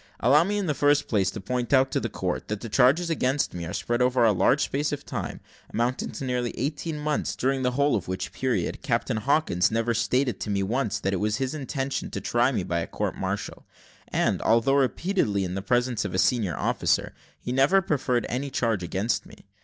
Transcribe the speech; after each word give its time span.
Allow 0.19 0.45
me, 0.45 0.57
in 0.57 0.65
the 0.65 0.73
first 0.73 1.07
place, 1.07 1.29
to 1.29 1.39
point 1.39 1.71
out 1.71 1.91
to 1.91 1.99
the 1.99 2.09
court, 2.09 2.47
that 2.47 2.61
the 2.61 2.69
charges 2.69 3.11
against 3.11 3.53
me 3.53 3.65
are 3.67 3.73
spread 3.73 4.01
over 4.01 4.25
a 4.25 4.31
large 4.31 4.63
space 4.63 4.91
of 4.91 5.05
time, 5.05 5.41
amounting 5.71 6.09
to 6.13 6.23
nearly 6.25 6.55
eighteen 6.57 6.97
months, 6.97 7.35
during 7.35 7.61
the 7.61 7.73
whole 7.73 7.95
of 7.95 8.07
which 8.07 8.33
period, 8.33 8.81
Captain 8.81 9.17
Hawkins 9.17 9.69
never 9.69 9.93
stated 9.93 10.39
to 10.39 10.49
me 10.49 10.63
that 10.63 11.13
it 11.13 11.19
was 11.19 11.37
his 11.37 11.53
intention 11.53 12.09
to 12.09 12.19
try 12.19 12.51
me 12.51 12.63
by 12.63 12.79
a 12.79 12.87
court 12.87 13.15
martial; 13.15 13.63
and, 14.07 14.41
although 14.41 14.73
repeatedly 14.73 15.43
in 15.43 15.53
the 15.53 15.61
presence 15.61 16.03
of 16.03 16.15
a 16.15 16.17
senior 16.17 16.57
officer, 16.57 17.13
has 17.45 17.53
never 17.53 17.79
preferred 17.79 18.25
any 18.27 18.49
charge 18.49 18.81
against 18.81 19.27
me. 19.27 19.45